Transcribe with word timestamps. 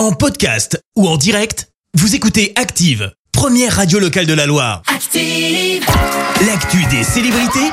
En 0.00 0.12
podcast 0.12 0.82
ou 0.96 1.06
en 1.06 1.18
direct, 1.18 1.68
vous 1.92 2.14
écoutez 2.14 2.54
Active, 2.56 3.12
première 3.32 3.76
radio 3.76 3.98
locale 3.98 4.24
de 4.24 4.32
la 4.32 4.46
Loire. 4.46 4.80
Active. 4.86 5.84
L'actu 6.46 6.82
des 6.86 7.04
célébrités, 7.04 7.70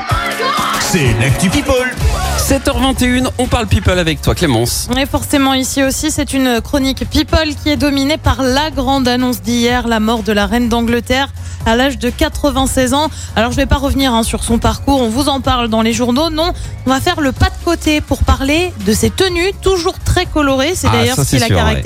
c'est 0.78 1.14
l'actu 1.20 1.48
People. 1.48 1.90
7h21, 2.36 3.30
on 3.38 3.46
parle 3.46 3.66
people 3.66 3.98
avec 3.98 4.20
toi 4.20 4.34
Clémence. 4.34 4.90
Et 4.98 5.06
forcément 5.06 5.54
ici 5.54 5.82
aussi, 5.82 6.10
c'est 6.10 6.34
une 6.34 6.60
chronique 6.60 7.08
People 7.08 7.54
qui 7.62 7.70
est 7.70 7.78
dominée 7.78 8.18
par 8.18 8.42
la 8.42 8.70
grande 8.70 9.08
annonce 9.08 9.40
d'hier, 9.40 9.88
la 9.88 9.98
mort 9.98 10.22
de 10.22 10.32
la 10.32 10.44
reine 10.44 10.68
d'Angleterre 10.68 11.32
à 11.68 11.76
l'âge 11.76 11.98
de 11.98 12.10
96 12.10 12.94
ans. 12.94 13.08
Alors 13.36 13.52
je 13.52 13.56
vais 13.56 13.66
pas 13.66 13.76
revenir 13.76 14.12
hein, 14.14 14.22
sur 14.22 14.42
son 14.42 14.58
parcours, 14.58 15.00
on 15.00 15.08
vous 15.08 15.28
en 15.28 15.40
parle 15.40 15.68
dans 15.68 15.82
les 15.82 15.92
journaux. 15.92 16.30
Non, 16.30 16.52
on 16.86 16.90
va 16.90 17.00
faire 17.00 17.20
le 17.20 17.32
pas 17.32 17.46
de 17.46 17.64
côté 17.64 18.00
pour 18.00 18.24
parler 18.24 18.72
de 18.86 18.92
ses 18.92 19.10
tenues, 19.10 19.52
toujours 19.62 19.98
très 19.98 20.26
colorées. 20.26 20.72
C'est 20.74 20.88
Ah, 20.88 20.92
d'ailleurs 20.92 21.16
ce 21.16 21.22
qui 21.22 21.38
l'a 21.38 21.48
ouais. 21.74 21.82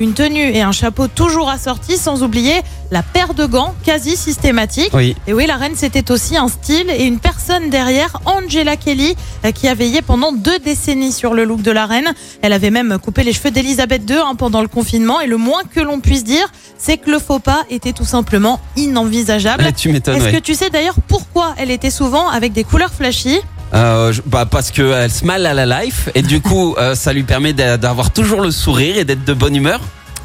Une 0.00 0.14
tenue 0.14 0.48
et 0.50 0.62
un 0.62 0.72
chapeau 0.72 1.08
toujours 1.08 1.50
assortis, 1.50 1.98
sans 1.98 2.22
oublier 2.22 2.62
la 2.90 3.02
paire 3.02 3.34
de 3.34 3.44
gants 3.44 3.74
quasi 3.84 4.16
systématique. 4.16 4.90
Oui. 4.94 5.14
Et 5.26 5.34
oui, 5.34 5.46
la 5.46 5.56
reine, 5.56 5.74
c'était 5.76 6.10
aussi 6.10 6.38
un 6.38 6.48
style 6.48 6.88
et 6.88 7.04
une 7.04 7.18
personne 7.18 7.68
derrière, 7.68 8.18
Angela 8.24 8.76
Kelly, 8.76 9.14
euh, 9.44 9.52
qui 9.52 9.68
a 9.68 9.74
veillé 9.74 10.00
pendant 10.00 10.32
deux 10.32 10.58
décennies 10.58 11.12
sur 11.12 11.34
le 11.34 11.44
look 11.44 11.60
de 11.60 11.70
la 11.70 11.84
reine. 11.84 12.14
Elle 12.40 12.54
avait 12.54 12.70
même 12.70 12.98
coupé 12.98 13.24
les 13.24 13.34
cheveux 13.34 13.50
d'Elisabeth 13.50 14.08
II 14.08 14.16
hein, 14.16 14.34
pendant 14.36 14.62
le 14.62 14.68
confinement. 14.68 15.20
Et 15.20 15.26
le 15.26 15.36
moins 15.36 15.64
que 15.70 15.80
l'on 15.80 16.00
puisse 16.00 16.24
dire, 16.24 16.50
c'est 16.78 16.96
que 16.96 17.10
le 17.10 17.18
faux 17.18 17.38
pas 17.38 17.64
était 17.68 17.92
tout 17.92 18.06
simplement 18.06 18.58
inenvisageable. 18.76 19.64
Ah, 19.66 19.72
tu 19.72 19.90
m'étonnes, 19.90 20.16
Est-ce 20.16 20.24
ouais. 20.24 20.32
que 20.32 20.38
tu 20.38 20.54
sais 20.54 20.70
d'ailleurs 20.70 20.96
pourquoi 21.08 21.54
elle 21.58 21.70
était 21.70 21.90
souvent 21.90 22.28
avec 22.30 22.54
des 22.54 22.64
couleurs 22.64 22.94
flashy? 22.94 23.38
Euh, 23.72 24.12
bah 24.26 24.46
parce 24.50 24.70
que 24.72 24.82
elle 24.92 25.10
se 25.12 25.24
à 25.46 25.54
la 25.54 25.82
life 25.82 26.08
et 26.16 26.22
du 26.22 26.40
coup 26.40 26.74
euh, 26.78 26.94
ça 26.96 27.12
lui 27.12 27.22
permet 27.22 27.52
d'a- 27.52 27.76
d'avoir 27.76 28.10
toujours 28.12 28.40
le 28.40 28.50
sourire 28.50 28.96
et 28.98 29.04
d'être 29.04 29.24
de 29.24 29.32
bonne 29.32 29.54
humeur. 29.54 29.80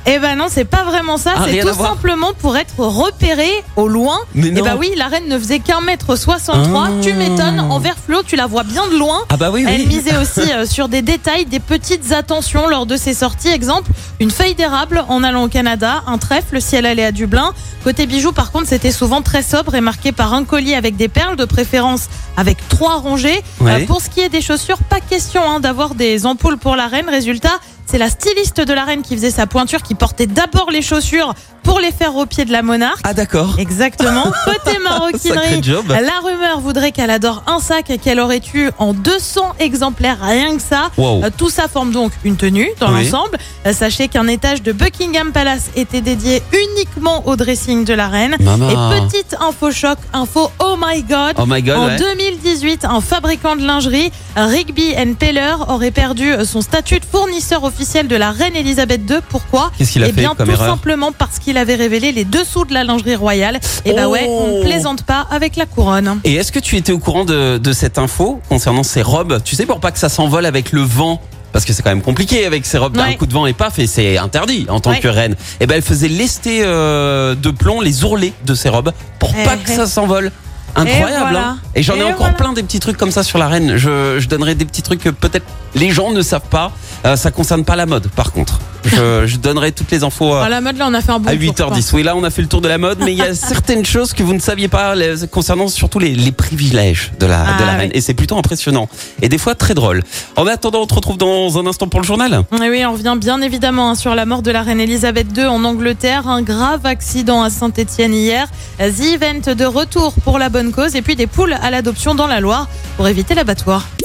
Eh 0.08 0.20
ben 0.20 0.36
non, 0.36 0.46
c'est 0.50 0.66
pas 0.66 0.84
vraiment 0.84 1.18
ça. 1.18 1.34
Ah, 1.36 1.46
c'est 1.50 1.60
tout 1.62 1.74
simplement 1.74 2.34
pour 2.34 2.56
être 2.58 2.78
repérée 2.78 3.64
au 3.76 3.88
loin. 3.88 4.20
Mais 4.36 4.50
Eh 4.56 4.62
ben 4.62 4.76
oui, 4.80 4.92
la 4.96 5.08
reine 5.08 5.28
ne 5.28 5.38
faisait 5.40 5.60
qu'un 5.60 5.82
mètre 5.82 6.16
63. 6.16 6.84
Ah. 6.88 6.92
Tu 7.02 7.14
m'étonnes. 7.14 7.60
En 7.60 7.80
vert 7.80 7.96
fluo, 8.04 8.22
tu 8.24 8.36
la 8.36 8.46
vois 8.46 8.64
bien 8.64 8.88
de 8.88 8.98
loin. 8.98 9.22
Ah 9.30 9.38
bah 9.38 9.50
oui 9.52 9.66
Elle 9.68 9.82
oui. 9.82 9.88
misait 9.88 10.16
aussi 10.18 10.52
euh, 10.52 10.66
sur 10.68 10.90
des 10.90 11.02
détails, 11.02 11.46
des 11.46 11.60
petites 11.60 12.12
attentions 12.12 12.68
lors 12.68 12.86
de 12.86 12.98
ses 12.98 13.14
sorties. 13.16 13.48
Exemple, 13.50 13.90
une 14.20 14.30
feuille 14.32 14.54
d'érable 14.54 15.04
en 15.10 15.24
allant 15.24 15.44
au 15.44 15.48
Canada, 15.48 16.04
un 16.06 16.18
trèfle 16.20 16.62
si 16.62 16.76
elle 16.76 16.86
allait 16.86 17.06
à 17.06 17.12
Dublin. 17.12 17.52
Côté 17.84 18.06
bijoux, 18.06 18.32
par 18.32 18.52
contre, 18.52 18.68
c'était 18.68 18.92
souvent 18.92 19.22
très 19.24 19.42
sobre 19.42 19.74
et 19.76 19.82
marqué 19.82 20.12
par 20.12 20.34
un 20.34 20.44
collier 20.44 20.76
avec 20.76 20.96
des 20.98 21.08
perles, 21.08 21.36
de 21.36 21.46
préférence 21.46 22.10
avec 22.38 22.58
trois 22.70 22.96
rangées. 22.98 23.42
Ouais. 23.62 23.84
Euh, 23.84 23.86
pour 23.88 24.02
ce 24.02 24.10
qui 24.10 24.20
est 24.22 24.30
des 24.30 24.42
chaussures, 24.42 24.78
pas 24.90 25.00
question 25.00 25.42
hein, 25.48 25.60
d'avoir 25.60 25.96
des 25.96 26.26
ampoules 26.26 26.58
pour 26.58 26.76
la 26.76 26.88
reine. 26.88 27.08
Résultat, 27.10 27.60
c'est 27.86 27.98
la 27.98 28.10
styliste 28.10 28.62
de 28.62 28.74
la 28.74 28.84
reine 28.84 29.02
qui 29.02 29.16
faisait 29.16 29.32
sa 29.32 29.48
pointure, 29.48 29.82
qui 29.82 29.96
portait 29.96 30.28
d'abord 30.28 30.72
les 30.72 30.82
chaussures 30.82 31.34
pour 31.64 31.80
les 31.80 31.92
faire 31.92 32.16
au 32.16 32.26
pied 32.28 32.46
de 32.46 32.52
la 32.52 32.62
monarque. 32.62 33.00
Ah 33.04 33.14
d'accord. 33.16 33.56
Exactement. 33.58 34.24
Côté 34.46 34.78
maroquinerie, 34.80 35.64
job. 35.64 35.86
la 35.90 36.20
rumeur 36.24 36.60
voudrait 36.60 36.92
qu'elle 36.92 37.10
adore 37.10 37.44
un 37.48 37.60
sac 37.60 37.92
qu'elle 38.04 38.20
aurait 38.20 38.42
eu 38.54 38.70
en 38.78 38.94
200 38.94 39.54
exemplaires, 39.60 40.18
rien 40.22 40.56
que 40.56 40.62
ça. 40.62 40.90
Wow. 40.98 41.24
Euh, 41.24 41.30
Tout 41.36 41.50
ça 41.50 41.68
forme 41.68 41.92
donc 41.92 42.12
une 42.24 42.38
tenue 42.38 42.70
dans 42.80 42.94
Oui. 42.94 43.06
l'ensemble. 43.06 43.38
Euh, 43.66 43.74
Sachez 43.74 44.08
qu'un 44.10 44.28
étage 44.28 44.62
de 44.62 44.72
Buckingham 44.74 45.32
Palace 45.32 45.70
était 45.76 46.02
dédié 46.02 46.44
uniquement 46.54 47.28
au 47.28 47.36
dressing 47.36 47.84
de 47.84 47.94
la 47.94 48.10
reine. 48.10 48.36
Maman. 48.40 48.70
Et 48.70 49.02
petite 49.02 49.36
info 49.42 49.72
choc, 49.72 49.98
info 50.14 50.52
oh 50.60 50.76
my 50.80 51.02
god. 51.02 51.34
Oh 51.40 51.46
my 51.48 51.64
god. 51.64 51.78
En 51.78 51.86
ouais. 51.88 51.98
2018, 51.98 52.86
un 52.86 53.02
fabricant 53.02 53.56
de 53.56 53.66
lingerie, 53.66 54.12
Rigby 54.36 54.94
Peller, 55.20 55.56
aurait 55.68 55.92
perdu 55.92 56.32
son 56.46 56.62
statut 56.62 57.00
de 57.00 57.06
fournisseur 57.06 57.64
officiel 57.64 57.75
de 57.80 58.16
la 58.16 58.32
reine 58.32 58.56
Elisabeth 58.56 59.02
II. 59.10 59.18
Pourquoi 59.30 59.72
Qu'est-ce 59.78 59.92
qu'il 59.92 60.04
a 60.04 60.08
Eh 60.08 60.14
fait 60.14 60.22
bien, 60.22 60.34
comme 60.34 60.48
tout 60.48 60.54
erreur 60.54 60.68
simplement 60.70 61.12
parce 61.12 61.40
qu'il 61.40 61.58
avait 61.58 61.76
révélé 61.76 62.12
les 62.14 62.24
dessous 62.24 62.64
de 62.66 62.74
la 62.74 62.84
lingerie 62.86 63.16
royale. 63.16 63.60
Et 63.84 63.94
bah 63.94 64.08
ouais, 64.08 64.26
on 64.28 64.46
Oh. 64.46 64.58
ne 64.60 64.64
plaisante 64.64 65.04
pas 65.04 65.28
avec 65.30 65.56
la 65.58 65.66
couronne. 65.66 66.20
Et 66.24 66.36
est-ce 66.36 66.52
que 66.52 66.60
tu 66.60 66.78
étais 66.78 66.92
au 66.94 67.00
courant 67.00 67.26
de, 67.26 67.58
de 67.58 67.74
cette 67.74 67.98
info 67.98 68.40
concernant 68.50 68.84
ces 68.84 69.02
robes? 69.02 69.42
Tu 69.44 69.56
sais 69.56 69.66
pour 69.66 69.80
pas 69.82 69.92
que 69.92 70.00
ça 70.00 70.10
s'envole 70.10 70.46
avec 70.46 70.72
le 70.72 70.82
vent 70.82 71.22
parce 71.52 71.64
que 71.66 71.74
c'est 71.74 71.84
quand 71.84 71.90
même 71.90 72.02
compliqué 72.02 72.46
avec 72.46 72.66
ces 72.66 72.78
robes 72.78 72.96
d'un 72.98 73.06
Ouais. 73.08 73.16
coup 73.18 73.26
de 73.26 73.34
vent 73.34 73.46
et 73.46 73.54
paf 73.54 73.78
et 73.80 73.88
c'est 73.88 74.18
interdit 74.18 74.66
en 74.70 74.80
tant 74.80 74.92
Ouais. 74.92 75.00
que 75.00 75.08
reine. 75.08 75.36
Et 75.60 75.68
ben 75.68 75.76
elle 75.76 75.82
faisait 75.82 76.08
lester 76.10 76.62
euh, 76.64 77.36
de 77.36 77.50
plomb 77.52 77.82
les 77.82 78.04
ourlets 78.04 78.34
de 78.46 78.54
ces 78.56 78.70
robes 78.70 78.92
pour 79.20 79.34
Eh, 79.40 79.44
pas 79.44 79.56
que 79.58 79.70
eh. 79.72 79.76
ça 79.76 79.86
s'envole. 79.88 80.32
Incroyable. 80.78 81.16
voilà. 81.32 81.48
hein. 81.52 81.58
Et 81.76 81.84
j'en 81.84 81.96
ai 81.96 82.00
Et 82.00 82.04
encore 82.04 82.18
voilà. 82.18 82.34
plein 82.34 82.52
des 82.54 82.62
petits 82.64 82.82
trucs 82.82 82.98
comme 82.98 83.12
ça 83.12 83.24
sur 83.24 83.38
la 83.38 83.48
reine. 83.48 83.78
Je, 83.78 84.20
je 84.20 84.28
donnerai 84.28 84.56
des 84.56 84.66
petits 84.66 84.82
trucs 84.82 85.02
que 85.02 85.10
peut-être 85.10 85.46
les 85.76 85.90
gens 85.92 86.12
ne 86.12 86.22
savent 86.22 86.50
pas. 86.50 86.74
Euh, 87.06 87.16
ça 87.16 87.32
concerne 87.32 87.64
pas 87.64 87.76
la 87.76 87.86
mode 87.86 88.08
par 88.10 88.32
contre. 88.32 88.60
Je, 88.84 89.26
je 89.26 89.38
donnerai 89.38 89.72
toutes 89.72 89.90
les 89.90 90.04
infos. 90.04 90.36
euh, 90.36 90.44
À 90.44 90.50
la 90.50 90.62
mode, 90.62 90.78
là, 90.78 90.86
on 90.88 90.94
a 90.94 91.02
fait 91.02 91.12
un 91.12 91.18
bon 91.20 91.28
à 91.30 91.36
tour, 91.36 91.56
quoi. 91.68 91.76
8h10. 91.78 91.90
Oui, 91.96 92.04
là, 92.04 92.16
on 92.16 92.24
a 92.24 92.30
fait 92.30 92.44
le 92.44 92.48
tour 92.48 92.62
de 92.62 92.68
la 92.68 92.78
mode, 92.78 93.00
mais 93.04 93.14
il 93.14 93.18
y 93.18 93.22
a 93.24 93.34
certaines 93.54 93.84
choses 93.84 94.14
que 94.14 94.22
vous 94.22 94.34
ne 94.36 94.40
saviez 94.40 94.68
pas 94.68 94.94
les- 94.94 95.28
concernant 95.28 95.68
surtout 95.68 95.98
les, 95.98 96.14
les 96.14 96.32
privilèges 96.32 97.12
de 97.20 97.26
la, 97.26 97.46
Ah, 97.48 97.60
de 97.60 97.66
la 97.66 97.72
ouais. 97.74 97.78
reine. 97.80 97.92
Et 97.96 98.02
c'est 98.02 98.14
plutôt 98.14 98.38
impressionnant. 98.38 98.88
Et 99.24 99.28
des 99.30 99.40
fois 99.40 99.56
très 99.56 99.74
drôle. 99.74 100.04
En 100.36 100.46
attendant, 100.46 100.82
on 100.82 100.86
te 100.86 100.94
retrouve 100.94 101.18
dans 101.18 101.58
un 101.58 101.66
instant 101.66 101.88
pour 101.88 102.00
le 102.00 102.06
journal. 102.06 102.44
Et 102.64 102.70
oui, 102.70 102.84
on 102.86 102.94
revient 102.94 103.16
bien 103.20 103.42
évidemment 103.42 103.90
hein, 103.90 103.96
sur 103.96 104.14
la 104.14 104.28
mort 104.28 104.44
de 104.44 104.52
la 104.52 104.62
reine 104.62 104.80
Elisabeth 104.80 105.36
II 105.36 105.46
en 105.46 105.64
Angleterre. 105.64 106.28
Un 106.28 106.44
grave 106.44 106.86
accident 106.86 107.42
à 107.42 107.50
Saint-Etienne 107.50 108.14
hier. 108.14 108.48
The 108.78 109.02
Event 109.16 109.56
de 109.56 109.66
retour 109.66 110.14
pour 110.24 110.38
la 110.38 110.50
bonne 110.50 110.72
cause. 110.72 110.96
Et 110.96 111.02
puis 111.02 111.16
des 111.16 111.28
poules 111.28 111.56
à 111.60 111.72
l'adoption 111.72 112.14
dans 112.14 112.28
la 112.28 112.40
Loire 112.40 112.68
pour 112.98 113.08
éviter 113.08 113.34
l'abattoir. 113.34 113.88